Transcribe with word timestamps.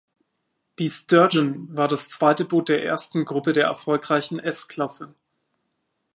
Die 0.79 0.89
"Sturgeon" 0.89 1.77
war 1.77 1.87
das 1.87 2.09
zweite 2.09 2.43
Boot 2.45 2.69
der 2.69 2.83
ersten 2.83 3.23
Gruppe 3.23 3.53
der 3.53 3.65
erfolgreichen 3.67 4.39
S-Klasse. 4.39 5.13